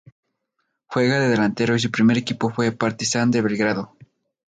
Juega 0.87 1.19
de 1.19 1.29
delantero 1.29 1.75
y 1.75 1.79
su 1.79 1.91
primer 1.91 2.17
equipo 2.17 2.49
fue 2.49 2.71
Partizan 2.71 3.29
de 3.29 3.43
Belgrado. 3.43 3.93